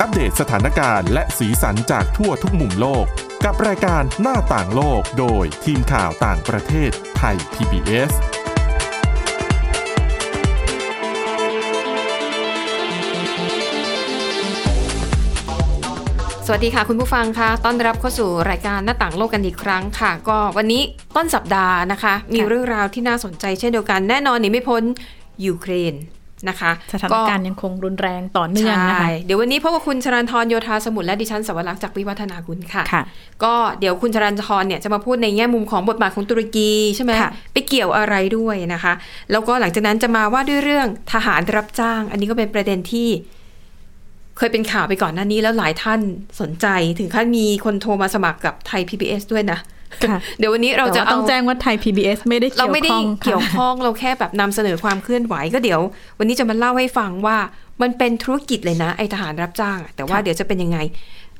[0.00, 3.06] อัปเดตสถานการณ์และสีสันจากทั่วทุกมุมโลก
[3.44, 8.12] กับรายการหน้าต่างโลกโดยทีมข่าวต่างประเทศไทย PBS
[16.46, 20.82] สวัสดีค่ะคุณผู้ฟังคะต้อนรับเข้าสู่รายการหน้าต่างโลกกันอีกครั้งค่ะ ก็วันนี้
[21.16, 24.82] ต้นสัปดาห์นะคะ มีเรื่องราวที่น่าสนใจเช่นเดียวกันแน่นอนหนีไม่พ้น
[25.46, 25.94] ยูเครน
[26.48, 33.02] นะคะสถานการณ์ยังคงรุนแรงต่อเนื่องนะคะใช่เดี๋ยววันนี้พบกับคุณชรันทรโยธาสมุทรและดิฉันสวรักษ์จากวิวัฒนาคุณค่ะค่ะ
[33.44, 38.92] ก็เดี๋ยวคุณชรันทรเนี่ยจะมาพูดในแง่มุมของบทบาทของตุรกีใช่ไหมค่ะไปเกี่ยวอะไรด้วยนะคะ
[39.30, 43.08] แล้วก็หลังจากนั้นจะมาว่าด้วยเรื่องทหารรับจ้าง อันนี้ก็เป็นประเด็นที่
[44.38, 46.00] เคยเป็นข่าวไปก่อนหน้านี้แล้วหลายท่าน
[46.40, 46.66] สนใจ
[46.98, 49.73] ถึงขั้นมีคนโทรมาสมัครกับไทย PBS ด้วยนะค่ะ
[50.38, 55.80] เดี๋ยววันนี้เราเราจะจะเอาต้องแจ้งว่าไทย PBS ไม่ได้เราเกี่ยวไม่ได้ข้องเกี่ยวค่ะข้องเราแค่แบบนำเสนอความเคลื่อนไหวก็เดี๋ยว
[56.18, 57.36] วันนี้จะมาเล่าให้ฟังว่า
[57.82, 60.78] มันเป็นธุรกิจเลยนะไอทหารรับจ้างอะแต่ว่าค่ะเดี๋ยวจะเป็นยังไง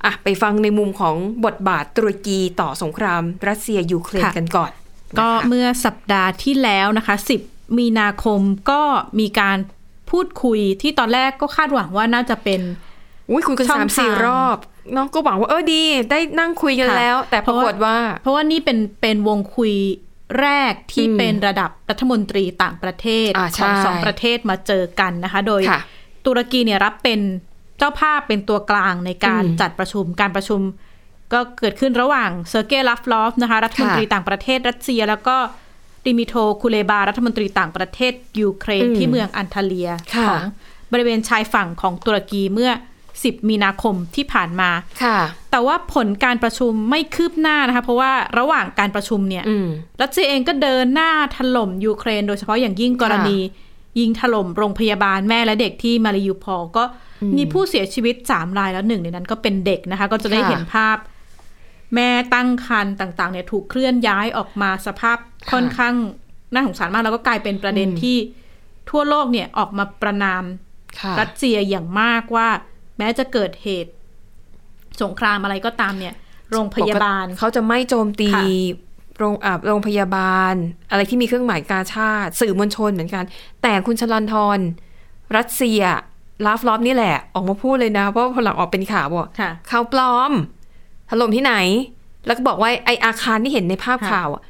[0.04, 4.70] อะไปฟังในมุมของบทบาทตุรกีต่อสงคราม รัสเซียยูเครนกันก่อน
[5.20, 7.16] ก็นะคะเมื่อสัปดาห์ที่แล้วนะคะ
[7.46, 8.82] 10 มีนาคมก็
[9.20, 9.58] มีการ
[10.10, 12.60] พูดคุยที่ตอนแรกก็คาดหวังว่าน่าจะเป็น
[13.30, 14.58] อุ้ยคุยกันช่องสามสี่ทางรอบ
[14.94, 19.74] เนาะก็หวังว่าเออดี ได้นั่งคุยกันค่ะแล้ว แต่ปรากฏว่า เพราะว่านี่เป็นเป็นวงคุย
[20.40, 25.80] แรกที่อืมเป็นระดับรัฐมนตรีต่างประเทศอ่าของใช่สองประเทศมาเจอกันนะคะ โดยค่ะ
[26.26, 27.20] ตุรกีเนี่ยรับเป็น
[27.78, 30.60] เจ้าภาพเป็นตัวกลางในการอืมจัดประชุมการประชุม
[31.32, 35.36] ก็เกิดขึ้นระหว่างเซอร์เกย์ลาฟรอฟนะคะรัฐมนตรีค่ะต่างประเทศรัสเซีย แล้วก็
[36.06, 40.42] ดิมิโทรคูเลบา รัฐมนตรีต่างประเทศยูเครนอืมที่เมืองอันทาเลียค่ะของ
[40.92, 42.70] บริเวณชายฝั่งของตุรกีเมื่อ
[43.22, 44.70] 10 มีนาคมที่ผ่านมา
[45.02, 45.18] ค่ะ
[45.50, 49.68] แต่ว่าผลการประชุมไม่คืบหน้านะคะ เพราะว่าระหว่างการประชุมเนี่ยอืม
[50.02, 53.38] รัสเซียเองก็เดินหน้าถล่มยูเครน โดยเฉพาะอย่างยิ่งกรณี
[54.00, 56.84] ยิงถล่มโรงพยาบาลแม่และเด็กที่มาริยูพอลก็
[57.36, 60.96] มีผู้เสียชีวิตสามรายแล้วหนึ่งในนั้นก็เป็นเด็กนะคะ ก็จะได้ค่ะเห็นภาพ
[61.94, 65.18] แม่ตั้งครรภ์ต่าง ๆ เนี่ยถูกเคลื่อนย้ายออกมาสภาพ
[65.52, 65.94] ค่อนข้าง
[66.52, 68.16] น่าสงสารมากแล้วก็กลายเป็นประเด็นอืมที่
[68.90, 70.44] ทั่วโลกเนี่ยออกมาประนาม
[71.00, 72.48] ค่ะรัสเซียอย่างมากว่า
[72.98, 73.92] แม้จะเกิดเหตุ
[75.02, 76.14] สงครามอะไรก็ตามเนี่ย
[76.52, 78.44] โรงพยาบาลเขาจะไม่โจมตีค่ะ
[79.18, 80.54] โรงอ่าโรงพยาบาล
[80.90, 83.24] อะไรที่มีเครื่องหมายกาชาติ สื่อมวลชนเหมือนกัน
[83.62, 84.58] แต่คุณชลันทร
[85.36, 85.82] รัสเซีย
[86.44, 90.32] ลาฟรอฟนี่แหละ ออกมาพูดเลยนะ เพราะว่าพอหลังออกเป็นข่าวบอกค่ะข่าวปลอม
[91.10, 91.54] ถล่มที่ไหน
[92.26, 94.42] แล้วก็บอกว่าไอ้อาคารที่เห็นในภาพค่ะข่าวอะ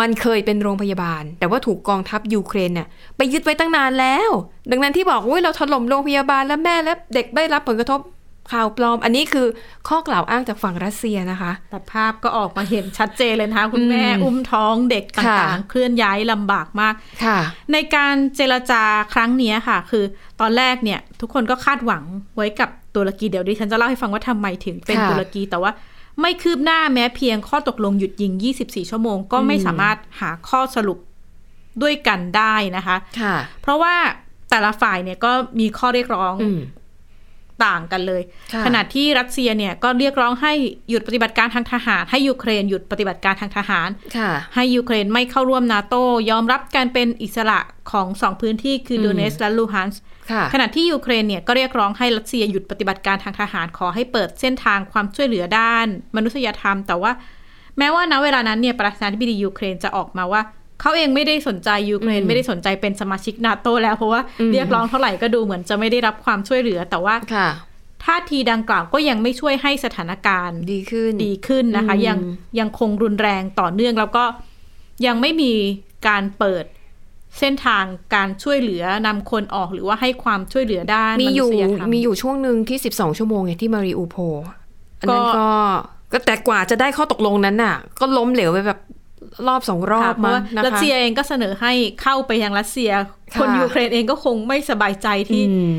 [0.00, 4.30] มันเคยเป็นโรงพยาบาล แต่ว่าถูกกองทัพยูเครนเนี่ยไปยึดไว้ตั้งนานแล้ว
[4.70, 8.00] ดังนั้นที่บอกว่าเราถล่มโรงพยาบาลแล้วแม่และเด็กได้รับผลกระทบ
[8.52, 9.46] ข่าวปลอม อันนี้คือ
[9.88, 16.94] ข้อกล่าวอ้างจากฝั่งรัสเซียนะคะ แต่ภาพก็ออกมาเห็นชัดเจนเลยนะคะ คุณแม่อืมอุ้มท้องเด็กค่ะต่างๆ เคลื่อนย้ายลำบากมาก
[17.24, 17.38] ค่ะ
[17.72, 18.82] ในการเจรจา
[19.14, 20.04] ครั้งเนี้ยค่ะ คือ
[20.40, 22.02] ตอนแรกเนี่ย ทุกคนก็คาดหวัง
[22.36, 25.70] ไว้กับตุรกีเดี๋ยวดิฉันจะเล่าให้ฟังว่าทำไมถึงเป็นค่ะตุรกีแต่ว่า
[26.20, 28.32] ไม่คืบหน้าแม้เพียงข้อตกลงหยุดยิง
[28.62, 30.98] 24 ชั่วโมง ก็ไม่อืมสามารถหาข้อสรุป
[31.82, 33.94] ด้วยกันได้นะคะ ค่ะ เพราะว่า
[34.50, 36.60] แต่ละฝ่ายเนี่ยก็มีข้อเรียกร้องอืม
[37.64, 38.22] ต่างกันเลย
[38.52, 40.52] ค่ะขณะที่รัสเซียเนี่ยก็เรียกร้องให้
[40.90, 45.94] หยุดปฏิบัติการทางทหาร ให้ยูเครนหยุดปฏิบัติการทางทหารค่ะให้ยูเครนไม่เข้าร่วมนาโต
[46.30, 47.58] ยอมรับการเป็นอิสระ
[47.92, 50.00] ของสองพื้นที่คืออืมโดเนตสก์และลูฮันสก์
[50.30, 57.12] ค่ะขณะที่ยูเครนเนี่ยก็เรียกร้องให้รัสเซียหยุดปฏิบัติการทางทหารขอให้เปิดเส้นทางความช่วยเหลือด้าน มนุษยธรรม แต่ว่า
[57.78, 60.42] แม้ว่าณเวลานั้นเนี่ยประธานาธิบดียูเครนจะออกมาว่า
[60.80, 67.48] เขาเองไม่ได้สนใจยูเครนอืมไม่ได้สนใจเป็นสมาชิกนาโตแล้ว เพราะว่าอืมเรียกร้องเท่าไหร่ก็ดูเหมือนจะไม่ได้รับความช่วยเหลือแต่ว่าค่ะ
[68.04, 72.18] ท่าทีดังกล่าวก็ยังไม่ช่วยให้สถานการณ์ดีขึ้นดีขึ้นนะคะอืมยัง
[72.58, 74.24] ยังคงรุนแรงต่อเนื่องแล้วก็
[75.06, 75.52] ยังไม่มี
[76.08, 76.64] การเปิด
[77.38, 84.36] เส้นทางการช่วยเหลือนำคนออกหรือว่าให้ความช่วยเหลือด้านมีอยู่นุษยธรรมีอยู่ช่วงหนึ่งที่12ชั่วโมงไงที่มาริอูโพล
[85.00, 85.48] อันนั้นก็ก็
[86.12, 88.80] ก็แต่กว่าจะได้ข้อตกลงนั้นน่ะ ก็ล้มเหลวไปแบบ
[89.48, 92.90] รอบสองรอบค่ะเพราะมั้งว่านะคะรัสเซียเองก็เสนอให้เข้าไปยังรัสเซีย
[93.34, 95.74] ค่ะคนยูเครนเองก็คงไม่สบายใจที่อืม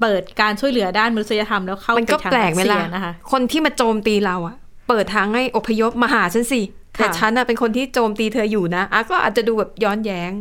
[0.00, 4.56] เปิดการช่วยเหลือด้านมนุษยธรรมแล้วเข้ามันไปก็ทางแปลกรัไหมสเซีล่ะยนะคะ คนที่มาโจมตีเราอะ
[4.88, 6.60] เปิดทางให้อพยพมาหาฉันสิ
[6.98, 10.32] แต่ค่ะฉันอะเป็นคนที่โจมตีเธออยู่นะอะก็อาจจะดูแบบย้อนแย้ง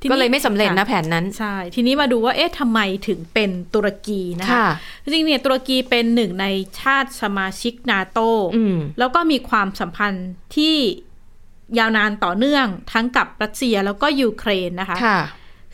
[0.00, 4.66] ทีนี้ก็เลยไม่สำเร็จนะค่ะแผนนั้น ใช่ ทีนี้มาดูว่าเอ๊ะทำไมถึงเป็นตุรกีนะคะค่ะ
[5.02, 6.46] จริงๆเนี่ยตุรกีเป็นหนึ่งใน
[6.80, 8.18] ชาติสมาชิกนาโต
[8.56, 10.76] อืมแล้วก็มีความสัมพันธ์ที่
[11.78, 15.18] ยาวนานต่อเนื่องทั้งกับรัสเซียแล้วก็ยูเครนนะคะค่ะ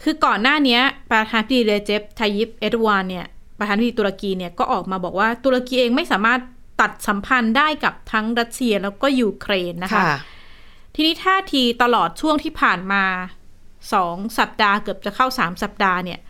[0.03, 0.81] คือก่อนหน้าเนี้ย
[1.11, 3.27] ประธานาธิบดีเรเจปไตยิปแอร์โดอานเนี่ย
[3.59, 6.41] ประธานาธิบดีตุรกีเนี่ยก็ออกมาบอกว่าตุรกีเองไม่สามารถ
[6.81, 10.17] ตัดสัมพันธ์ได้กับทั้งรัสเซียแล้วก็ยูเครนนะคะค่ะ
[10.95, 13.05] ทีนี้ท่าทีตลอดช่วงที่ผ่านมา
[13.93, 16.21] สองสัปดาห์เกือบจะเข้าสามสัปดาห์เนี่ย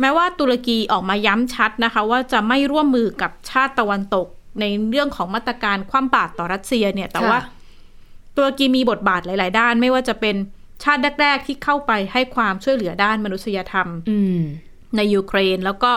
[0.00, 4.26] แม้ว่าตุรกีออกมาย้ำชัดนะคะ ว่าจะไม่ร่วมมือกับชาติตะวันตก
[4.60, 7.38] ในเรื่องของมาตรการคว่ำบาตรต่อรัสเซียเนี่ย แต่ว่า
[8.38, 10.36] ตุรกีมีบทบาทหลาย ๆ ด้าน ไม่ว่าจะเป็น
[10.82, 14.40] ชาติแรก ๆ ที่เข้าไปให้ความช่วยเหลือด้านมนุษยธรรมอืม
[14.96, 15.92] ในยูเครนแล้วก็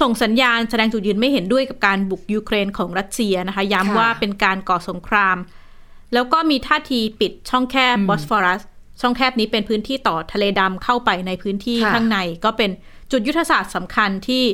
[0.00, 5.36] ส่งสัญญาณแสดงจุดยืนไม่เห็นด้วยกับการบุกยูเครนของรัสเซียนะคะ ย้ำค่ะว่าเป็นการก่อสงคราม
[6.14, 8.62] แล้วก็มีท่าทีปิดช่องแคบบอสฟอรัส
[9.00, 12.70] ช่องแคบนี้เป็นพื้นที่ต่อทะเลดำเข้าไปในพื้นที่ค่ะข้างใน ก็เป็น
[13.12, 14.44] จุดยุทธศาสตร์สำคัญที่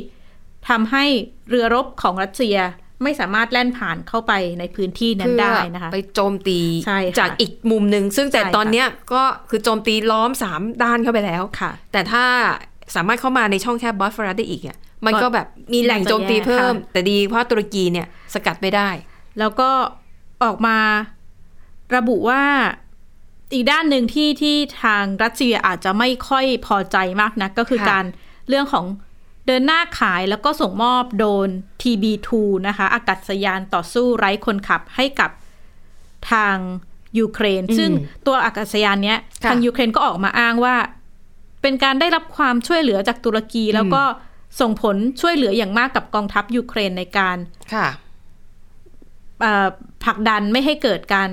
[0.69, 1.05] ทำให้
[1.49, 2.57] เรือรบของรัสเซีย
[3.03, 12.25] ไม่สามารถแล่นผ่านเข้าไปในพื้นที่นั้นได้นะคะ ไปโจมตีใช่ค่ะจากอีกมุมหนึ่งซึ่งแต่ใช่ค่ะตอนเนี้ยก็คือโจมตีล้อมสามด้านเข้าไปแล้วค่ะ แต่ถ้า
[12.95, 18.89] สามารถเข้ามาในช่องแคบบอสฟอรัสได้อีกอะมันก็ก็แบบมีแหล่งโจมตีเพิ่มน่าจะแย่ค่ะแต่ดีเพราะตุรกีเนี่ยสกัดไม่ได้
[19.39, 19.69] แล้วก็
[20.43, 20.77] ออกมา
[21.95, 22.43] ระบุว่า
[23.53, 28.03] อีกด้านหนึ่งที่ที่ทางรัสเซียอาจจะไม่ค่อยพอใจมากนะก็คือค่ะการ
[28.49, 28.85] เรื่องของ
[29.47, 31.49] เดินหน้าขายแล้วก็ส่งมอบโดรน
[31.81, 32.29] TB2
[32.67, 35.31] นะคะ อากาศยานต่อสู้ไร้คนขับให้กับ
[36.31, 36.55] ทาง
[37.19, 37.91] ยูเครน ซึ่ง
[38.27, 40.75] ตัวอากาศยานเนี้ยค่ะทางยูเครนก็ออกมาอ้างว่า
[41.61, 44.03] เป็นการได้รับความช่วยเหลือจากตุรกีแล้วก็
[44.61, 47.37] ส่งผลช่วยเหลืออย่างมากกับกองทัพยูเครนในการ
[47.73, 47.87] ค่ะ
[49.41, 49.67] เอ่อ
[50.03, 51.29] ผลักดันไม่ให้เกิดการ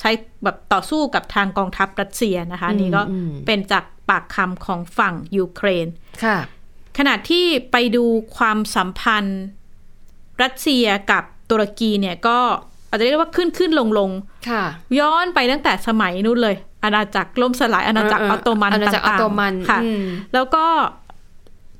[0.00, 0.10] ใช้
[0.44, 5.86] แบบต่อสู้กับทางกองทัพรัสเซียนะคะอืมนี่ก็อืมเป็นจากปากคำของฝั่งยูเครน
[6.24, 6.38] ค่ะ
[6.98, 8.04] ขณะที่ไปดู
[8.36, 9.40] ความสัมพันธ์
[10.42, 12.38] รัสเซียกับตุรกีเนี่ยก็
[12.88, 14.10] อาจจะเรียกว่าขึ้นขึ้นลงลง
[14.48, 14.62] ค่ะ
[14.98, 20.04] ย้อนไปตั้งแต่สมัยนู้นเลย อาณาจักรล่มสลายอาณาจักรเอออเอออตโตมันอาณาจักรต่างออตโตมันๆค่ะอืม
[20.34, 20.64] แล้วก็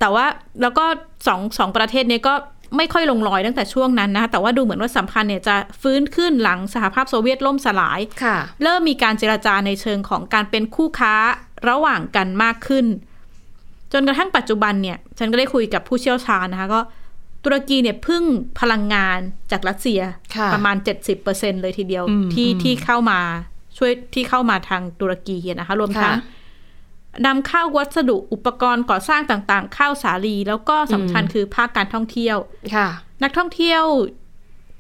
[0.01, 0.27] แต่ว่า
[0.63, 0.85] แล้วก็
[1.27, 2.35] สองสองประเทศเนี้ก็
[2.77, 11.15] ไม่ค่อยลงรอยตั้งแต่ช่วงนั้นนะคะแต่ว่าดูเหมือนว่าสัมพันธ์เนี่ยจะฟื้นขึ้นหลังสหภาพโซเวียตล่มสลายค่ะเริ่มมีการเจรจาในเชิงของการเป็นคู่ค้า
[11.69, 12.87] ระหว่างกันมากขึ้น
[13.93, 16.81] จนกระทั่งปัจจุบันเนี่ย ฉันก็ได้คุยกับผู้เชี่ยวชาญนะคะ ก็
[17.45, 18.25] ตุรกีเนี่ยพึ่ง
[18.61, 19.19] พลังงาน
[19.51, 20.01] จากรัสเซีย
[20.37, 20.77] ค่ะประมาณ
[21.21, 23.21] 70%เลยทีเดียวอืมที่อืมที่เข้ามา
[23.79, 26.37] ช่วยที่เข้ามาทางตุรกีนะคะ รวมทั้งค่ะ
[27.27, 32.37] นำเข้าวัสดุอุปกรณ์ก่อสร้างต่างๆเข้าสาลี แล้วก็สำคัญคือภาคการท่องเที่ยว
[32.75, 32.89] ค่ะ
[33.23, 33.85] นักท่องเที่ยว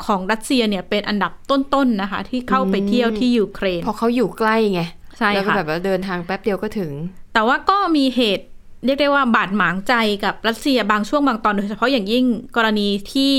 [0.06, 4.82] ของรัสเซียเนี่ยเป็นอันดับต้นๆนะคะ ที่เข้าไปเที่ยวที่ยูเครนเพราะเขาอยู่ใกล้ไง
[5.19, 6.93] ใช่แล้วก็ค่ะแบบว่าเดินทางแป๊บเดียวก็ถึง
[7.34, 8.46] แต่ว่าก็มีเหตุ
[8.84, 9.94] เรียกได้ว่าบาดหมางใจ
[10.25, 12.25] กับรัสเซียบางช่วงบางตอนโดยเฉพาะอย่างยิ่ง
[12.56, 13.34] กรณีที่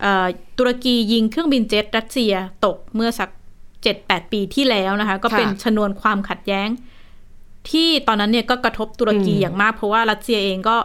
[0.00, 0.26] เอ่อ
[0.58, 2.32] ตุรกียิงเครื่องบินเจ็ตรัสเซีย
[2.64, 3.30] ตกเมื่อสัก
[3.82, 6.68] เจ็ดแปดปีที่แล้วนะคะ ก็เป็นค่ะชนวนความขัดแย้ง
[7.70, 10.76] ที่ตอนนั้นเนี่ยก็กระทบตุรกีอืมอย่างมาก เพราะว่ารัสเซียเองก็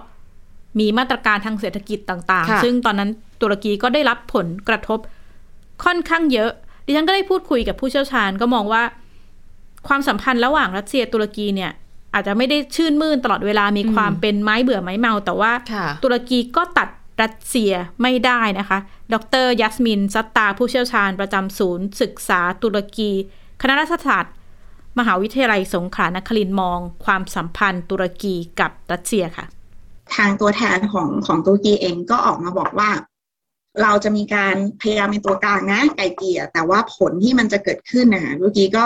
[0.80, 3.10] มีมาตรการทางเศรษฐกิจต่างค่ะๆซึ่งตอนนั้น
[3.42, 5.00] ตุรกีก็ได้รับผลกระทบ
[5.84, 6.52] ค่อนข้างเยอะ
[6.86, 8.84] ดิฉันก็ได้พูดคุยกับผู้เชี่ยวชาญก็มองว่า
[9.88, 11.72] ความสัมพันธ์ระหว่างรัสเซียตุรกีเนี่ย
[12.14, 16.90] อาจจะไม่ได้ชื่นมื่นตลอดเวลามีความเป็นไม้เบื่อไม้เมา แต่ว่าค่ะตุรกีก็ตัด
[17.22, 17.72] รัสเซีย
[18.02, 18.80] ไม่ได้นะคะ
[19.14, 19.16] ด
[19.46, 23.12] รยัสมินซัตตาผู้เชี่ยวชาญประจำศูนย์ ศึกษาตุรกี
[23.62, 24.34] คณะรัฐศาสตร์
[25.00, 29.46] มหาวิทยาลัยสงขลานครินทร์มอง ความสัมพันธ์ตุรกีกับรัสเซียค่ะ
[30.16, 32.90] ทางตัวแทนของของตุรกีเองก็ออกมาบอกว่า
[33.84, 38.86] เราจะมีการพยายามเป็นตัวกลางนะไกลเกลี่ยแต่ว่าผลที่มันจะเกิดขึ้นนะตุรกีก็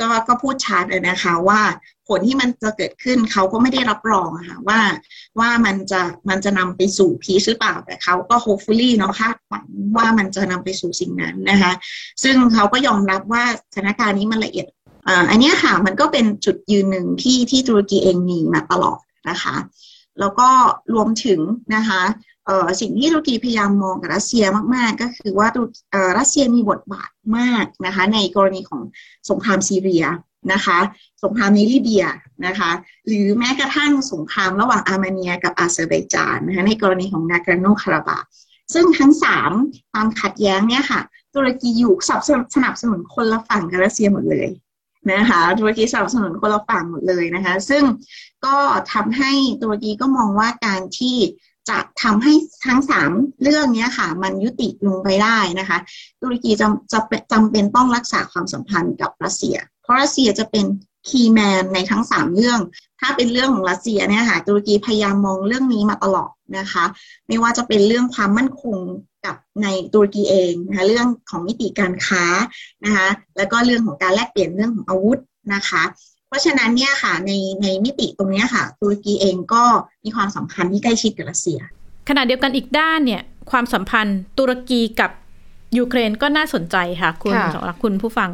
[0.00, 1.60] ก็ก็พูดชัดเลยนะคะว่า
[2.08, 4.80] ผลที่มันจะเกิดขึ้นเขาก็ไม่ได้รับรองค่ะว่า
[5.38, 9.66] ว่ามันจะมันจะนำไปสู่พีชหรือเปล่าแต่เขาก็ hopefully เนาะคาดหวัง
[9.96, 11.72] ว่ามันจะนำไปสู่สิ่งนั้นนะคะ
[12.22, 14.66] ซึ่งเขาก็ยอมรับว่าสถานการณ์นี้มันละเอียด
[15.08, 19.56] อ่าอันนี้ค่ะมันก็เป็นจุดยืนหนึ่งที่ที่ตุรกีเองมีมาตลอดนะคะ
[20.20, 20.48] แล้วก็
[20.94, 21.40] รวมถึง
[21.76, 22.02] นะคะ
[22.80, 24.44] สิ่งที่ตุรกีพยายามมองกับรัสเซีย
[24.74, 25.48] มาก ๆ ก็คือว่า
[26.18, 28.82] รัสเซียมีบทบาทมากนะคะในกรณีของ
[29.30, 30.04] สงครามซีเรีย
[30.52, 30.78] นะคะ
[31.22, 32.04] สงครามในลิเบีย
[32.46, 32.70] นะคะ
[33.06, 38.18] หรือแม้กระทั่งสงครามระหว่างอาร์เมเนียกับอาเซอร์ไบจานนะคะในกรณีของนากอร์โนคาราบัค
[38.74, 39.52] ซึ่งทั้งสาม
[39.92, 41.00] ความขัดแย้งเนี่ยค่ะ
[41.34, 44.48] ตุรกีอยู่สนับสนุนสนับสนุนคนละฝั่งกับรัสเซียหมดเลย
[45.12, 47.84] นะคะตุรกีสนับสนุนคนละฝั่งหมดเลยนะคะซึ่ง
[48.46, 48.56] ก็
[48.92, 49.32] ทำให้
[49.62, 51.16] ตุรกีก็มองว่าการที่
[51.70, 52.32] จะทำให้
[52.66, 53.10] ทั้งสาม
[53.42, 55.78] เรื่องนี้ค่ะ มันยุติลงไปได้นะคะ
[56.22, 57.00] ตุรกีจะจะ
[57.32, 60.66] จำเป็นต้องรักษาความสัมพันธ์กับรัสเซีย เพราะรัสเซียจะเป็น
[61.08, 62.60] key man ในทั้งสามเรื่อง
[63.00, 66.84] ถ้าเป็นเรื่องของรัสเซียเนี่ยค่ะ ตุรกีพยายามมองเรื่องนี้มาตลอดนะคะ
[67.28, 68.78] ไม่ว่าจะเป็นเรื่องความมั่นคง
[69.24, 72.24] กับในตุรกีเองนะคะเรื่องของมิติการค้า
[72.84, 75.20] นะคะ แล้วก็เรื่องของการแลกเปลี่ยนเรื่องของอาวุธ
[75.54, 75.82] นะคะ
[76.32, 77.30] เพราะฉะนั้นเนี่ยค่ะใน
[77.62, 79.64] ในมิติตรงเนี้ยค่ะตุรกีเองก็
[80.04, 81.58] มีความสัมพันธ์ที่ใกล้ชิดกับรัสเซีย
[82.08, 85.10] ขณะเดียวกันอีกด้านเนี่ยความสัมพันธ์ตุรกีกับ
[85.78, 88.30] ยูเครนก็น่าสนใจค่ะ คุณค่ะสำหรับคุณผู้ฟัง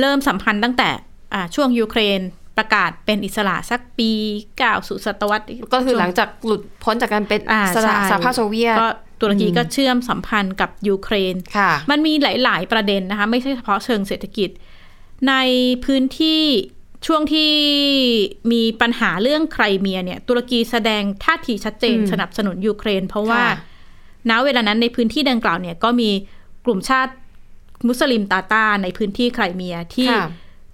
[0.00, 0.88] เริ่มสัมพันธ์ตั้งแต่
[1.34, 2.20] อ่าช่วงยูเครน
[2.56, 4.10] ประกาศเป็นอิสระสักปี
[4.50, 8.88] 9สู่ศตวรรษก็คือหลังจากหลุดพ้นจากการเป็นอ่าสหใช่สหภาพโซเวียตก็
[9.20, 14.50] ตุรกีอืมก็เชื่อมสัมพันธ์กับยูเครนค่ะมันมีหลาย ๆ ประเด็นนะคะ ไม่ใช่เฉพาะเชิงเศรษฐกิจ
[15.28, 15.34] ใน
[15.84, 16.42] พื้นที่
[17.06, 17.52] ช่วงที่
[18.52, 23.54] มีปัญหาเรื่องไครเมียเนี่ย ตุรกีแสดงท่าทีชัดเจนอืมสนับสนุนยูเครน เพราะว่าค่ะ
[24.30, 26.10] ณเวลานั้นในพื้นที่ดังกล่าวเนี่ยก็มี
[26.64, 27.12] กลุ่มชาติ
[27.88, 30.26] มุสลิมตาตาในพื้นที่ไครเมียที่ค่ะ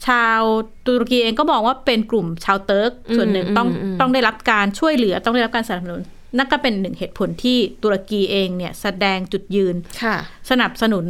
[0.07, 0.41] ชาว
[0.87, 6.03] ตุรกีเองก็มองว่าเป็นกลุ่มชาวเติร์กอืมส่วนหนึ่งต้องอืมอืมต้องได้รับการช่วยเหลือต้องได้รับการสนับสนุน
[6.37, 10.17] นั่นก็เป็นหนึ่งเหตุผลที่ตุรกีเองเนี่ยแสดงจุดยืนค่ะ
[10.51, 11.07] สนับสนุน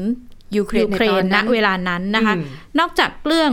[0.56, 2.44] ยูเครนยูเครในตอนณนั้นเวลานั้นนะคะอืม
[2.78, 3.52] นอกจากเรื่อง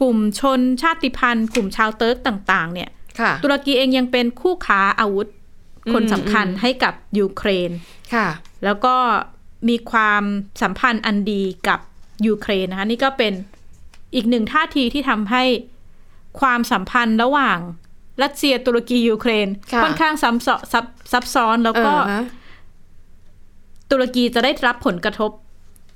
[0.00, 5.26] กลุ่มชนชาติพันธุ์ กลุ่มชาวเติร์กต่าง ๆ เนี่ยค่ะตุรกีเองยังเป็นคู่ค้าอาวุธ
[5.92, 7.70] คนอืมสำคัญอืมให้กับยูเครน
[8.14, 8.28] ค่ะ
[8.64, 8.94] แล้วก็
[9.68, 10.22] มีความ
[10.62, 11.80] สัมพันธ์อันดีกับ
[12.26, 13.32] ยูเครนนะคะ นี่ก็เป็น
[14.14, 15.44] อีกหนึ่งท่าทีที่ทำให้
[16.40, 17.58] ความสัมพันธ์ระหว่าง
[18.22, 22.24] รัสเซียตุรกียูเครน ค่ะค่อนข้างซับซ้อนซับซับซ้อนแล้วก็เออฮะ
[23.90, 25.30] ตุรกีจะได้รับผลกระทบ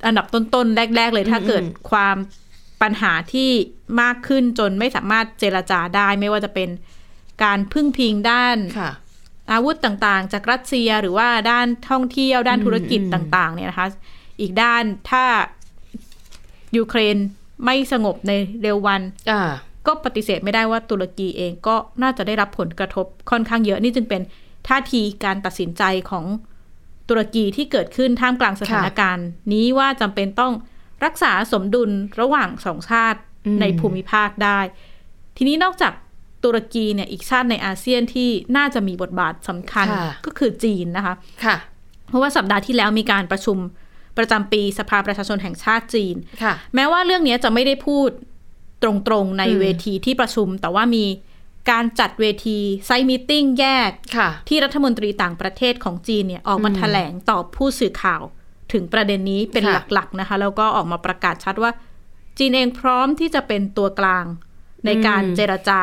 [0.07, 2.17] อันดับต้นๆแรก ๆ เลยถ้าอืมเกิดความ
[2.83, 3.51] ปัญหาที่
[4.03, 6.69] มากขึ้นจนไม่สามารถเจรจาได้ ไม่ว่าจะเป็น
[7.45, 8.91] การพึ่งพิงด้านค่ะ
[9.53, 13.89] อาวุธต่างๆ จากรัสเซียหรือว่าด้านท่องเที่ยวด้านธุรกิจอืมต่าง ๆ เนี่ยนะคะ
[14.41, 15.25] อีกด้านถ้า
[16.77, 17.17] ยูเครน
[17.65, 18.33] ไม่สงบใน
[18.63, 19.43] เร็ววันอ่า
[19.87, 24.23] ก็ปฏิเสธไม่ได้ว่าตุรกีเองก็น่าจะได้รับผลกระทบค่อนข้างเยอะนี่จึงเป็น
[24.69, 26.25] ท่าทีการตัดสินใจของ
[27.09, 30.53] ตุรกีที่เกิดขึ้นท่ามกลางสถานการณ์ นี้ว่าจำเป็นต้อง
[31.05, 31.91] รักษาสมดุล
[32.21, 34.59] ระหว่างสองชาติอืมในภูมิภาคได้
[35.37, 35.93] ทีนี้นอกจาก
[36.45, 41.15] ตุรกีเนี่ยอีกชาติในอาเซียนที่น่าจะมีบทบาทสำคัญค่ะก็คือจีนนะคะ
[41.45, 41.57] ค่ะ
[42.09, 43.59] เพราะว่าสัปดาห์ที่แล้วมีการประชุม
[44.19, 48.09] ประจำปีสภาประชาชนแห่งชาติจีนค่ะ แม้ว่าเรื่องนี้จะไม่ได้พูด
[48.83, 48.91] ตร
[49.23, 51.05] งๆในอืมเวทีที่ประชุม แต่ว่ามี
[51.71, 58.23] การจัดเวทีไซต์มีติ้งแยกค่ะที่รัฐมนตรีต่างประเทศของจีนเนี่ยออกมาอืมแถลงตอบผู้สื่อข่าว
[58.73, 61.71] ถึงประเด็นนี้เป็นค่ะหลักๆนะคะ แล้วก็ออกมาประกาศชัดว่า
[62.39, 64.25] จีนเองพร้อมที่จะเป็นตัวกลาง
[64.87, 65.83] ในการเจรจา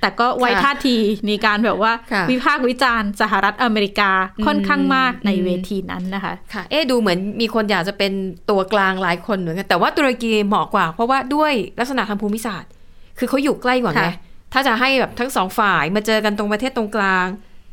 [0.00, 0.96] แต่ก็ไว้ค่ะท่าที
[1.26, 4.10] ในการแบบว่าค่ะวิพากษ์วิจารณ์สหรัฐอเมริกา
[4.46, 8.12] ค่อนข้างมากในอืมเวทีนั้นนะคะค่ะ เอ๊ะดูเหมือนมีคนอยากจะเป็น
[8.50, 12.70] ตัวกลางหลายคนเหมือนกันแต่ว่าตุรกีเหมาะกว่า เพราะว่าด้วยลักษณะทางภูมิศาสตร์
[13.18, 14.14] คือเขาอยู่ใกล้กว่าไงค่ะ
[14.52, 17.26] ถ้าจะให้แบบทั้งสองฝ่ายมาเจอกันตรงประเทศตรงกลาง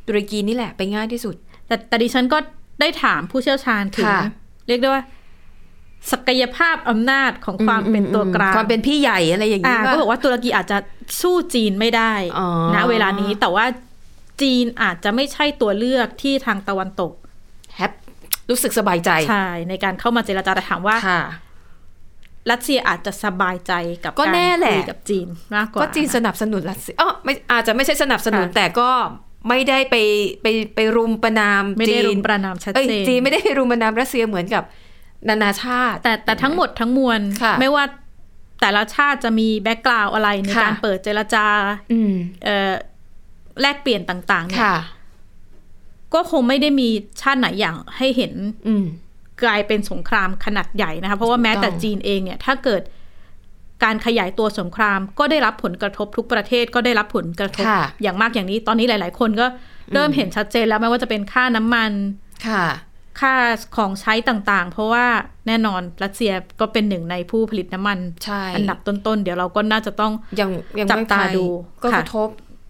[0.07, 1.35] ตุรกีนี่แหละไปง่ายที่สุด
[1.67, 2.37] แต่แต่ดิฉันก็
[2.79, 4.21] ได้ถามผู้เชี่ยวชาญถึงค่ะ
[4.67, 5.03] เรียกได้ว่า
[6.11, 10.77] ศักยภาพอำนาจของความเป็นตัวกลางความเป็นพี่ใหญ่อะไรอย่างอ่านี้ก็บอกว่าตุรกีอาจจะ
[11.21, 13.65] สู้จีนไม่ได้อ๋อณเวลานี้แต่ว่า
[14.41, 17.11] จีนอาจจะไม่ใช่ตัวเลือกที่ทางตะวันตก
[17.75, 17.91] แฮป
[18.49, 21.21] รู้สึกสบายใจใช่ในการเข้ามาเจรจาแต่ถามว่าค่ะ
[22.51, 28.89] รัสเซียอาจจะสบายใจกับก็แน่แหละคุยกับจีนมากกว่าก็จีนสนับสนุนรัสเซียอ๋อไม่อาจจะไม่ใช่สนับสนุนค่ะแต่ก็
[29.49, 29.95] ไม่ได้ไป
[30.41, 34.63] ไปไปรุมประนามไม่ได้จีรุนมประนามชัดเอ้ยเจนจีนไม่ได้ไปรุมประนามรัสเซียเหมือนกับ
[35.29, 37.83] นานาชาติ แต่แต่ทั้งหมดทั้งมวลค่ะไม่ว่า
[38.61, 41.45] แต่ละชาติจะมีแบ็กกราวอะไรในค่ะการเปิดเจรจา
[41.91, 42.73] อืมเอ่อ
[43.61, 44.77] แลกเปลี่ยนต่างๆเนี่ยค่ะ
[46.13, 46.89] ก็คงไม่ได้มี
[47.21, 48.33] ชาติไหนอย่างให้เห็น
[48.67, 48.85] อืม
[49.43, 52.81] กลายเป็นสงครามขนาดใหญ่นะคะเพราะว่าแม้แต่ถูกต้องจีนเองเนี่ย ถ้าเกิด
[53.83, 59.45] การขยายตัวสงคราม ก็ได้รับผลกระทบทุกประเทศก็ได้รับผลกระทบค่ะอย่างมากอย่างนี้ ตอนนี้หลาย ๆ คนก็
[59.93, 61.91] เริ่มเห็นชัดเจนแล้วไม่ว่าจะเป็นค่าน้ำมัน
[62.47, 62.65] ค่ะ
[63.19, 63.33] ค่า
[63.75, 65.05] ของใช้ต่างๆ เพราะว่า
[65.47, 71.45] แน่นอนรัสเซียก็เป็นหนึ่งในผู้ผลิตน้ำมันใช่อันดับต้น ๆ เดี๋ยวเราก็น่าจะต้องยังยังจับตาดู
[71.83, 72.29] ก็ค่ะกระทบ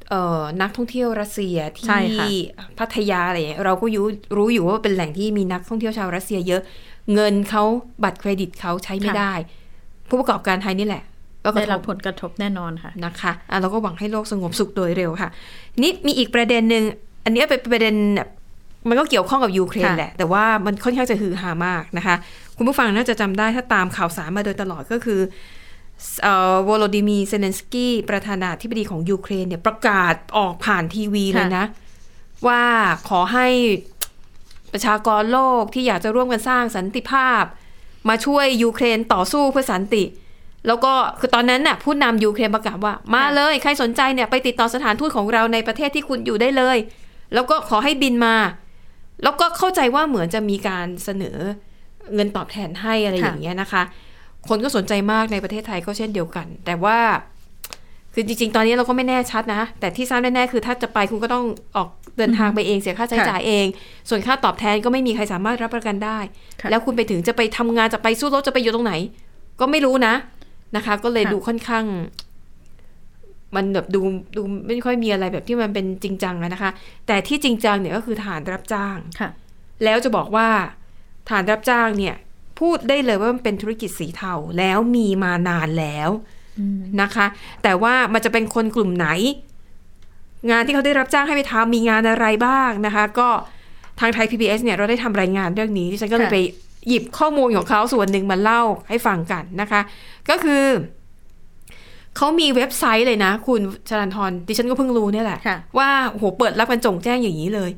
[0.09, 1.57] เอ่อนักท่องเที่ยวรัสเซีย
[1.88, 4.07] ใช่ที่ค่ะพัทยาอะไรอย่างเงี้ยเราก็รู้
[4.38, 6.62] รู้อยู่ว่าเป็นแหล่งที่มีนักท่องเที่ยวชาวรัสเซียเยอะ
[7.13, 7.63] เงินเขา
[8.03, 9.33] บัตรเครดิตเขาใช้ไม่ได้
[10.09, 11.03] ผู้ประกอบการไทยนี่แหละ
[11.43, 15.29] ก็กได้ระทรับบผลกระทบแน่นอนค่ะนะคะอะเราก็หวังให้โลกสงบสุขโดยเร็วค่ะ
[15.81, 16.83] นี่มีอีกประเด็นหนึ่ง
[17.25, 18.29] อันนี้เป็นประเด็นแบบ
[18.89, 22.15] มันก็เกี่ยวข้องกับยูเครนค่ะแหละ แต่ว่ามันค่อนข้างจะฮือฮามากนะคะ
[22.57, 25.19] คุณผู้ฟังน่าจะจำได้ถ้าตามข่าวสารมาโดยตลอดก็คือ
[26.24, 31.65] เอ่อโวโลดีมีร์ เซเลนสกี้ประธานาธิบดีของยูเครนเนี่ยประกาศออกผ่านทีวีเลยนะ
[32.47, 32.63] ว่า
[33.09, 33.47] ขอให้
[34.74, 37.43] ประชากรโลกที่อยากจะร่วมกันสร้างสันติภาพ
[38.09, 40.03] มาช่วยยูเครนต่อสู้เพื่อสันติ
[40.67, 46.77] แล้วก็คือตอนนั้นน่ะผู้นำยูเครนประกาศว่า มาเลยใครสนใจเนี่ยไปติดต่อสถานทูตของเราในประเทศที่คุณอยู่ได้เลย
[47.33, 48.35] แล้วก็ขอให้บินมา
[49.24, 51.38] แล้วก็เข้าใจว่าเหมือนจะมีการเสนอ
[52.13, 53.83] เงินตอบแทนให้อะไรอย่างเงี้ยนะคะ
[54.47, 56.97] คนก็สนใจมากในประเทศไทยก็เช่นเดียวกัน แต่ว่า
[58.17, 61.45] คือจริง ๆ ตอนนี้เราก็ไม่แน่ชัดนะ แต่ที่ทราบแน่ๆคือถ้าจะไปคุณก็ต้อง
[61.75, 63.65] ออกเดินทางไปเองเสียค่าใช้จ่ายเอง
[64.10, 66.19] ส่วนค่าตอบแทนก็ไม่มีใครสามารถรับประกันได้
[66.62, 68.93] ค่ะแล้วคุณไปถึงจะไปทำงานจะไปสู้รบจะไปอยู่ตรงไหน
[69.60, 70.13] ก็ไม่รู้นะ
[70.75, 71.86] นะคะ ก็เลยค่ะดูค่อนข้าง
[73.55, 74.01] มันแบบดู
[74.38, 76.72] ดูไม่ค่อยมีอะไรแบบที่มันเป็นจริงจังอะนะคะ
[77.07, 79.29] แต่ที่จริงจังเนี่ยก็คือทหารรับจ้างค่ะ
[79.84, 80.48] แล้วจะบอกว่า
[81.29, 82.15] ฐานรับจ้างเนี่ย
[82.60, 86.10] พูดได้เลยว่ามันเป็นธุรกิจสีเทาแล้วมีมานานแล้ว
[87.01, 87.25] นะคะ
[87.63, 89.07] แต่ว่ามันจะเป็นคนกลุ่มไหน
[90.50, 93.29] งานที่เขาได้รับจ้างให้ไปทำมีงานอะไรบ้างนะคะ ก็
[94.00, 96.39] ทางไทย PBS เนี่ยเราได้ทำรายงานเรื่องนี้ดิฉันก็เลยค่ะไป
[96.88, 99.81] หยิบข้อมูลของเขาส่วนหนึ่งมาเล่าให้ฟังกันนะคะ
[100.29, 100.65] ก็คือ
[102.17, 107.71] เขามีเว็บไซต์เลยนะ คุณชลันทรดิฉันก็เพิ่งรู้เนี่ยแหละค่ะว่าโอ้โหเปิดรับกันจงแจ้งอย่างนี้เลย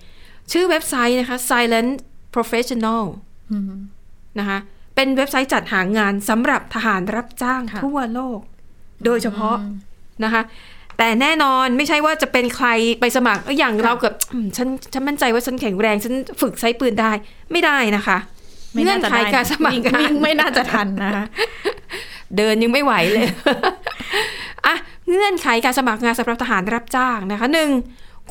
[0.51, 1.91] ชื่อเว็บไซต์นะคะ Silent
[2.35, 3.03] Professional
[3.51, 3.63] อืม
[4.39, 4.57] นะคะ
[4.95, 8.39] เป็นเว็บไซต์จัดหางานสำหรับทหารรับจ้างค่ะทั่วโลก
[9.05, 9.55] โดยเฉพาะ
[10.23, 10.41] นะคะ
[10.97, 12.67] แต่แน่นอนไม่ใช่ว่าจะเป็นใคร
[12.99, 17.11] ไปสมัครเอ้ยอย่างเราเกับอืมฉันฉันมั่นใจว่าฉันแข็งแรง ฉันฝึกใช้ปืนได้
[17.51, 18.17] ไม่ได้นะคะ
[18.73, 21.25] ไม่เงื่น่าอนจะไขได้การสมัครวิ่งงาวิ่นงไม่น่าจะทันนะคะ
[22.37, 23.25] เดินยังไม่ไหวเลย
[24.65, 24.75] อะ
[25.09, 27.69] เงื่อนไขการสมัครงานสำหรับทหารรับจ้างนะคะหนึ่ง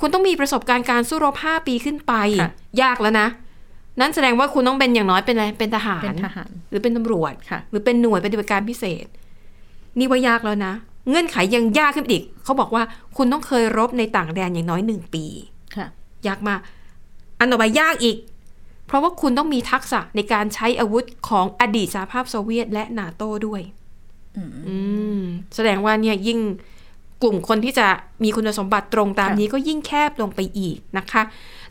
[0.00, 2.50] คุณต้องมีประสบการณ์การสู้รบ5ปีขึ้นไปค่ะ
[2.82, 3.26] ยากแล้วนะ
[4.00, 9.06] นั่นแสดงว่าคุณต้องเป็นอย่างน้อยเป็นอะไรเป็นทหารเป็นทหารหรือเป็นตำรวจค่ะหรือเป็นหน่วยปฏิบัติการพิเศษ
[9.98, 10.72] นี่ว่ายากแล้วนะ
[11.08, 12.82] เงื่อนไขยังยากขึ้นไปอีก เขาบอกว่า
[13.16, 15.24] คุณต้องเคยรบในต่างแดนอย่างน้อยหนึ่งปี
[15.76, 15.86] ค่ะ
[16.26, 16.60] ยากมาก
[17.38, 18.16] อันต่อไปยากอีก
[18.86, 23.62] เพราะว่าคุณต้องมีทักษะในการใช้อาวุธของอดีตสหภาพโซเวียตและนาโต้ด้วย
[24.36, 24.76] อื
[25.18, 26.38] แสดงว่าเนี่ยยิ่ง
[27.22, 27.86] กลุ่มคนที่จะ
[28.24, 31.22] มีคุณสมบัติตรงตามค่ะนี้ก็ยิ่งแคบลงไปอีกนะคะ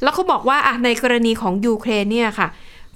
[0.01, 2.48] แล้วเขาบอกว่าอะในกรณีของยูเครนเนี่ยค่ะ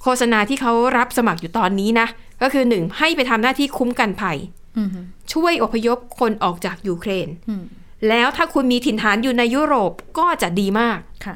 [0.02, 2.08] โฆษณาที่เขารับสมัครอยู่ตอนนี้นะ
[2.42, 4.59] ก็คือหนึ่งให้ไปทำหน้าที่คุ้มกันภัยอืม
[5.34, 7.64] ช่วยอพยพคนออกจากยูเครนอืม
[8.10, 11.36] แล้วถ้าคุณมีถิ่นฐานอยู่ในยุโรปก็จะดีมากค่ะ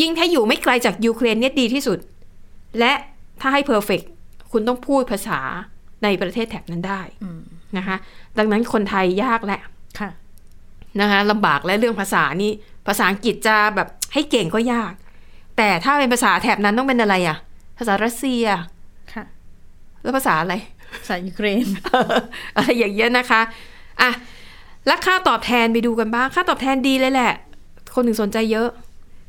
[0.00, 1.98] ยิ่งถ้าอยู่ไม่ไกลจากยูเครนเนี่ยดีที่สุด
[2.78, 2.92] และ
[3.40, 4.00] ถ้าให้ perfect
[4.52, 5.40] คุณต้องพูดภาษา
[6.02, 7.40] ในประเทศแถบนั้นได้อืม
[7.76, 7.96] นะคะ
[8.38, 9.60] ดังนั้นคนไทยยากแหละ
[10.00, 10.10] ค่ะ
[11.00, 12.52] นะคะลำบากและเรื่องภาษานี่
[12.86, 14.92] ภาษาอังกฤษจะแบบให้เก่งก็ยาก
[15.56, 17.36] แต่ถ้าเป็นภาษาแถบนั้นต้องเป็นอะไรอะ
[17.78, 18.44] ภาษารัสเซีย
[19.14, 19.24] ค่ะ
[20.02, 20.54] แล้วภาษาอะไร
[20.92, 21.66] ภาษายูเครน
[22.56, 23.40] อะไรอย่างเงี้ยนะคะ
[24.00, 24.10] อะ
[24.86, 27.32] แล้วค่าตอบแทนไปดูกันบ้าง ค่าตอบแทนดีเลยแหละ
[27.94, 28.68] คนถึงสนใจเยอะ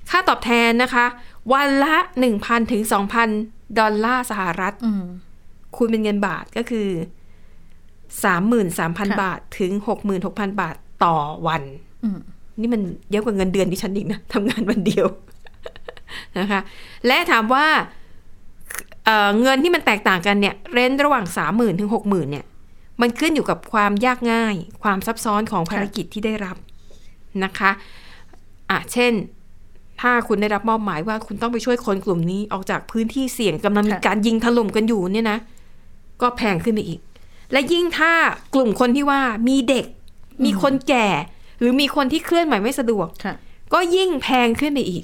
[0.10, 1.06] ค่าตอบแทนนะคะ
[1.54, 1.96] วันละ
[2.36, 2.84] 1,000ถึง
[3.32, 5.04] 2,000ดอลลาร์สหรัฐอืม
[5.76, 6.88] คูณเป็นเงินบาทก็คือ
[8.24, 9.72] 33,000ค่ะบาทถึง
[10.18, 11.16] 66,000บาทต่อ
[11.48, 11.64] วัน
[12.04, 12.20] อืม
[12.60, 15.08] นี่มันเยอะกว่าเงินเดือนที่ฉันอีกนะทำงานวันเดียว
[16.40, 16.60] นะคะ
[17.08, 17.66] และถามว่า
[19.06, 22.46] เอ่อเงินที่มันแตกต่างกันเนี่ยเรนระหว่างสามหมื่นถึงหกหมื่นเนี่ย
[23.02, 26.58] มันขึ้นอยู่กับความยากง่าย ความซับซ้อนของภารกิจที่ได้รับ
[27.44, 27.72] นะคะ
[28.70, 29.14] อะเช่น
[30.02, 35.38] ถ้าคุณได้รับมอบหมายว่าคุณต้องไปช่วยคนกลุ่มนี้ออกจากพื้นที่เสี่ยงกำลังมีค่ะการยิงถล่มกันอยู่เนี่ยนะ
[36.22, 37.00] ก็แพงขึ้นไปอีก
[37.52, 38.12] และยิ่งถ้า
[38.56, 39.86] กลุ่มคนที่ว่ามีเด็ก
[40.46, 41.08] มีคนแก่
[41.60, 43.36] หรือมีคนที่เคลื่อนไหวไม่สะดวกค่ะ
[43.74, 45.04] ก็ยิ่งแพงขึ้นไปอีก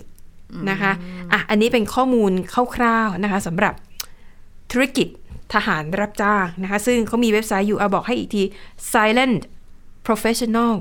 [0.69, 0.91] นะคะ
[1.31, 2.31] อะอันนี้เป็นข้อมูล
[2.75, 3.73] คร่าวๆนะคะสำหรับ
[4.71, 5.07] ธุรกิจ
[5.53, 8.43] ทหารรับจ้างนะคะซึ่งเขามีเว็บไซต์อยู่เอาบอกให้อีกที
[8.91, 9.37] silent
[10.07, 10.73] professional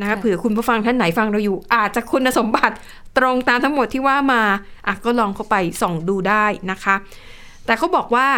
[0.00, 2.74] นะคะค่ะเผื่อคุณผู้ฟังท่านไหนฟังเราอยู่ อาจจะคุณสมบัติ
[3.18, 4.42] ตรงตามทั้งหมดที่ว่ามา
[4.86, 6.94] อะก็ลองเข้าไปส่องดูได้นะคะ
[7.66, 8.28] แต่เขาบอกว่า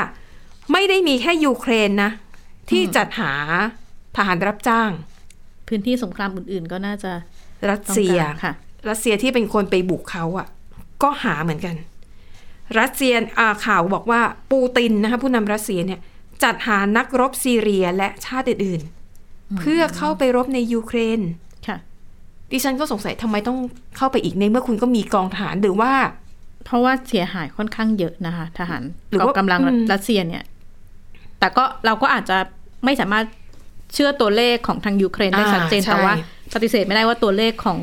[0.72, 2.10] ไม่ได้มีแค่ยูเครนนะ
[2.70, 3.32] ที่จัดหา
[4.16, 4.90] ทหารรับจ้าง
[5.68, 7.12] พื้นที่สงครามอื่นๆ ก็น่าจะ
[7.68, 8.52] รัสต้องเซียการค่ะ
[8.88, 10.46] รัสเซียที่เป็นคนไปบุกเขาอะ่ะ
[11.04, 11.74] ก็หาเหมือนกัน
[12.78, 16.00] รัสเซียอ่าข่าวบอกว่าปูตินนะคะผู้นำรัสเซียเนี่ย
[16.44, 21.20] จัดหานักรบซีเรียและชาติอื่นๆ เพื่อเข้าไปรบในยูเครน
[21.66, 21.76] ค่ะ
[22.52, 23.58] ดิฉันก็สงสัยทำไมต้อง
[23.96, 25.92] เข้าไปอีกในเมื่อคุณก็มีกองทหารหรือว่า
[26.64, 30.44] เพราะว่าเสียหายค่อนข้างเยอะนะคะ ทหารหรือว่ากองกำลังอืมรัสเซียเนี่ย
[31.38, 32.38] แต่ก็เราก็อาจจะ
[32.84, 33.26] ไม่สามารถ
[33.94, 36.14] เชื่อตัวเลขของทางยูเครนได้อ่าชัดเจนใช่แต่ว่า
[36.54, 37.78] ปฏิเสธไม่ได้ว่าตัวเลขของ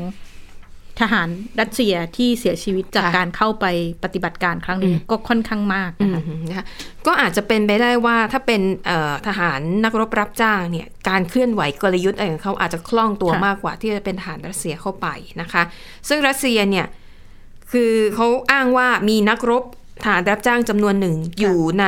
[1.00, 1.28] ทหาร
[1.60, 3.66] รัสเซียที่เสียชีวิตจากค่ะการเข้าไป
[4.04, 6.66] ปฏิบัติการครั้งนี้ก็ค่อนข้างมากอืนะคะมนะคะ
[7.06, 15.06] ก็อาจจะเป็นไปได้ว่าถ้าเป็นเอ่อทหารนักรบรับจ้างเนี่ยการเคลื่อนไหวกลยุทธ์อะไรของเขาอาจจะคล่องตัวค่ะมากกว่าที่จะเป็นทหารรัสเซียเข้าไป
[15.40, 15.62] นะคะ
[16.08, 16.86] ซึ่งรัสเซียเนี่ย
[17.72, 19.64] คือเขาอ้างว่ามีนักรบ
[20.02, 21.86] ทหารรับจ้างจำนวนหนึ่งอยู่ใน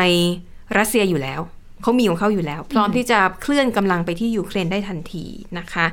[0.79, 1.41] รัสเซียอยู่แล้ว
[1.83, 5.25] เขามีของเขาอยู่แล้ว พร้อมที่จะเคลื่อนกำลังไปที่ยูเครนได้ทันที
[5.59, 5.87] นะคะ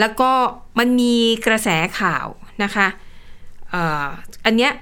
[0.00, 0.30] แล้วก็
[0.78, 1.14] มันมี
[1.46, 1.68] กระแส
[2.00, 2.26] ข่าว
[2.64, 2.86] นะคะ
[3.70, 4.06] เอ่อ
[4.46, 4.72] อันเนี้ย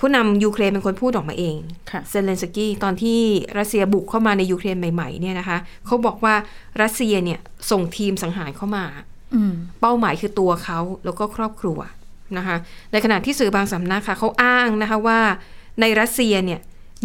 [0.00, 1.56] ผู้นำยูเครนเป็นคนพูดออกมาเอง
[1.90, 3.20] ค่ะเซเลนสกี้ตอนที่
[3.58, 6.34] รัสเซียบุกเข้ามาในยูเครนใหม่ๆเนี่ยนะคะเขาบอกว่า
[6.82, 7.40] รัสเซียเนี่ย
[7.70, 8.84] ส่งทีมสังหารเข้ามา
[9.34, 11.78] อืมเป้าหมายคือตัวเขาแล้วก็ครอบครัว
[12.36, 12.56] นะคะ
[12.92, 15.20] ในขณะที่สื่อบางสำนักค่ะเขาอ้างนะคะว่า
[15.80, 16.60] ในรัสเซียเนี่ย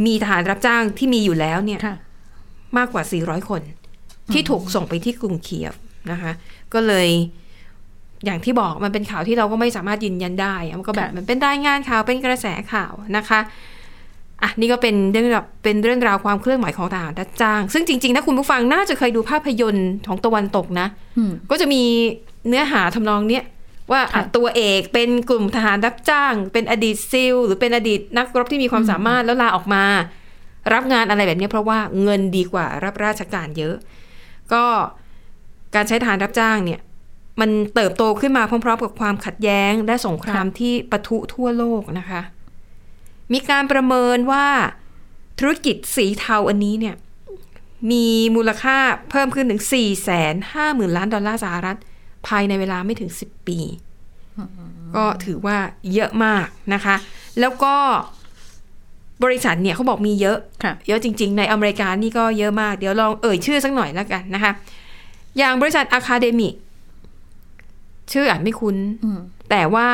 [0.06, 1.96] มีทหารรับจ้างที่มีอยู่แล้วเนี่ยค่ะ
[2.78, 3.62] มากกว่า 400 คน
[4.34, 5.74] ที่ถูกส่งไปที่กรุงเคียฟ
[6.12, 6.32] นะคะ
[6.74, 7.08] ก็เลย
[8.26, 13.40] อย่างที่บอกมันเป็นข่าวที่เราก็ไม่สามารถยืนยันได้อะมันก็แบบค่ะมันเป็นรายงานข่าวเป็นกระแสข่าวนะคะ
[14.44, 21.84] อะนี่ก็เป็นเรื่องราวเป็นเรื่องราวความเคลื่อนไหวของทหารรับจ้าง ซึ่งจริงๆนะคุณผู้ฟังน่าจะเคยดูภาพยนตร์ของตะวันตกนะอืมก็จะมี
[22.48, 23.44] เนื้อหาทำนองเนี้ย
[23.92, 29.84] ว่าอะค่ะตัวเอกเป็นกลุ่มทหารรับจ้าง เป็นอดีตซิลหรือเป็นอดีตนักรบที่มีความสามารถแล้วลาออกมา
[30.74, 33.76] รับงานอะไรแบบเนี้ยเพราะว่าเงินดีกว่ารับราชการเยอะ
[34.54, 34.66] ก็
[35.76, 36.82] การใช้ทหารรับจ้างเนี่ย
[37.40, 42.22] มันเติบโตขึ้นมาพร้อม ๆ กับความขัดแย้งและสงครามที่ปะทุทั่วโลกนะคะ
[43.34, 44.48] มีการประเมินว่า
[45.40, 46.96] ธุรกิจสีเทาอันนี้เนี่ย
[47.92, 48.78] มีมูลค่า
[49.10, 49.82] เพิ่มขึ้นถึง 4 5 0
[50.54, 51.78] 0 0 0 ล้านดอลลาร์สหรัฐ
[52.28, 53.60] ภายในเวลาไม่ถึง 10 ปี
[54.96, 55.58] ก็ถือว่า
[55.94, 56.96] เยอะมากนะคะ
[57.40, 57.76] แล้วก็
[59.24, 64.52] บริษัทเนี่ยเขาบอกมีเยอะค่ะเยอะจริง ๆ ในอเมริกานี่ก็เยอะมาก เดี๋ยวลองเอ่ยชื่อสักหน่อยแล้วกันนะคะ
[65.38, 66.50] อย่างบริษัทอะคาเดมิ
[68.12, 69.20] ชื่ออ่านไม่คุ้นอืม
[69.50, 69.88] แต่ว่า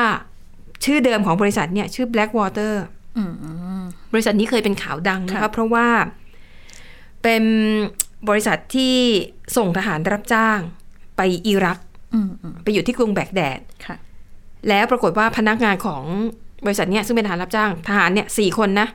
[0.84, 2.74] ชื่อเดิมของบริษัทเนี่ย ชื่อ Blackwater
[3.16, 3.50] อืมอื
[3.80, 5.86] มบริษัทนี้เคยเป็นข่าวดังนะคะค่ะเพราะว่า
[7.22, 7.42] เป็น
[8.28, 8.94] บริษัทที่
[9.56, 10.58] ส่งทหารรับจ้าง
[11.16, 11.78] ไปอิรัก
[12.14, 13.96] อืมอืมไปอยู่ที่กรุงแบกแดดค่ะ
[14.68, 16.02] แล้วปรากฏว่าพนักงานของ
[16.66, 18.88] บริษัทเนี้ยซึ่งเป็นทหารรับจ้างทหารเนี่ยสี่คนนะ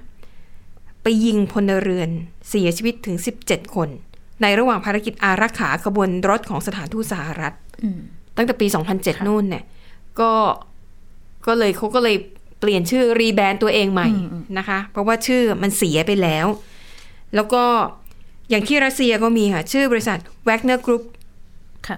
[1.04, 2.10] ไปยิงพลเรือน
[2.50, 3.90] เสียชีวิตถึง17คน
[4.42, 8.00] ในระหว่างภารกิจอารักขาขบวนรถของสถานทูตสหรัฐอืม
[8.38, 9.64] ตั้งแต่ปี 2007 นู่นเนี่ย
[10.20, 10.32] ก็
[11.48, 12.16] ก็เลยเขาก็เลย
[12.60, 16.48] เปลี่ยนชื่อรีแบรนด์ตัวเองใหม่อืมอืมนะคะ เพราะว่าชื่อมันเสียไปแล้ว
[17.36, 17.64] แล้วก็
[18.50, 21.04] อย่างที่รัสเซียก็มีค่ะ ชื่อบริษัท Wagner Group
[21.88, 21.98] ค่ะ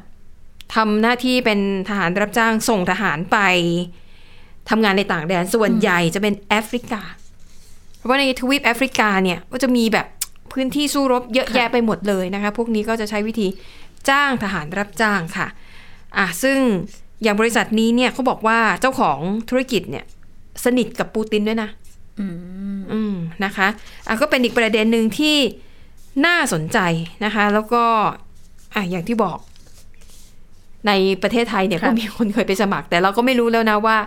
[0.76, 3.38] ทำหน้าที่เป็นทหารรับจ้างส่งทหารไป
[4.70, 7.02] ทำงานในต่างแดนส่วนใหญ่จะเป็นแอฟริกา
[7.98, 10.08] เพราะว่าในทวีปแอฟริกาเนี่ยก็จะมีแบบ
[10.54, 13.48] พื้นที่สู้รบเยอะแยะไปหมดเลยนะคะ พวกนี้ก็จะใช้วิธี
[14.10, 15.48] จ้างทหารรับจ้างค่ะ
[16.18, 16.58] อะซึ่ง
[17.24, 20.06] อย่างบริษัทนี้เนี่ยเขาบอกว่าเจ้าของธุรกิจเนี่ย
[20.66, 21.70] สนิทกับปูตินด้วยนะ
[22.20, 22.28] อื
[22.78, 23.14] มอืม
[23.46, 23.68] นะคะ
[24.08, 25.38] อะก็เป็นอีกประเด็นหนึ่งที่
[26.26, 26.80] น่าสนใจ
[27.26, 27.84] นะคะ แล้วก็
[28.76, 29.38] อะอย่างที่บอก
[30.88, 30.92] ใน
[31.24, 33.98] ประเทศไทยเนี่ยค่ะก็มีคนเคยไปสมัคร แต่เราก็ไม่รู้แล้วนะว่า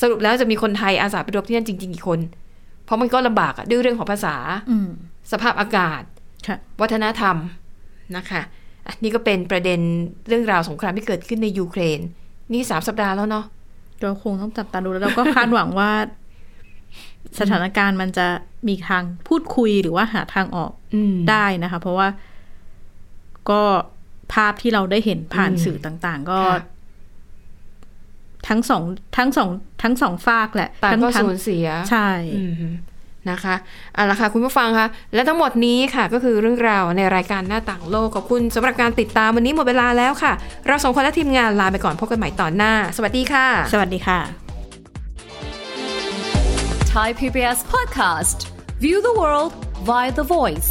[0.00, 2.20] สรุปแล้วจะมีคนไทยอาสาไปรบที่นั่นจริง ๆ กี่คน
[2.84, 4.34] เพราะมันก็ลำบากอะด้วยเรื่องของภาษา
[4.70, 4.88] อืม
[5.32, 6.02] สภาพอากาศ
[6.46, 7.36] ค่ะวัฒนธรรม
[8.16, 8.42] นะคะ
[8.86, 9.80] อะนี่ก็เป็นประเด็น
[10.28, 12.00] เรื่องราวสงครามที่เกิดขึ้นในยูเครน
[12.52, 13.44] นี่สามสัปดาห์แล้วเนาะ
[14.00, 15.90] เราคงต้องจับตาดูแล้วเราก็คาดหวังว่า
[17.40, 18.26] สถานการณ์มันจะ
[18.68, 22.08] มีทางพูดคุยหรือว่าหาทางออกอืมได้นะคะ เพราะว่า
[23.50, 23.62] ก็
[24.32, 26.62] ภาพที่เราได้เห็นผ่านอืมสื่อต่าง ๆ ก็ค่ะ
[28.48, 28.82] ทั้งสอง
[29.16, 29.50] ทั้งสอง
[29.82, 32.54] ทั้งสองฝากแหละต่างทั้งก็ทั้งสูญเสีย ใช่อืม
[33.30, 33.54] นะคะ
[33.94, 40.32] เอาละค่ะคุณผู้ฟังคะและทั้งหมดนี้ค่ะก็คือเรื่องราวในรายการหน้าต่างโลกขอบคุณสำหรับการติดตามวันนี้หมดเวลาแล้วค่ะ
[40.66, 44.20] เราสองคนและทีมงานลาไปก่อนพบกันใหม่ตอนหน้า สวัสดีค่ะ สวัสดีค่ะ
[46.96, 48.38] Thai PBS podcast.
[48.80, 49.52] View the world
[49.84, 50.68] via the voice.